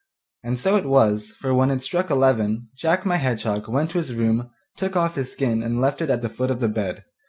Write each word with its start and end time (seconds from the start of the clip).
And 0.43 0.57
so 0.59 0.77
it 0.77 0.85
was, 0.87 1.27
for 1.29 1.53
when 1.53 1.69
it 1.69 1.83
struck 1.83 2.09
eleven, 2.09 2.69
Jack 2.75 3.05
my 3.05 3.17
Hedgehog 3.17 3.67
went 3.67 3.91
to 3.91 3.99
his 3.99 4.15
room, 4.15 4.49
took 4.75 4.95
off 4.95 5.13
his 5.13 5.31
skin 5.31 5.61
and 5.61 5.79
left 5.79 6.01
it 6.01 6.09
at 6.09 6.23
the 6.23 6.27
foot 6.29 6.49
of 6.49 6.59
the 6.59 6.67
bed. 6.69 7.03